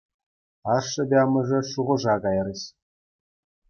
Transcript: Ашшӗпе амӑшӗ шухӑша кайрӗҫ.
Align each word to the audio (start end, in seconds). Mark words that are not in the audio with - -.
Ашшӗпе 0.75 1.17
амӑшӗ 1.23 1.59
шухӑша 1.71 2.15
кайрӗҫ. 2.27 2.61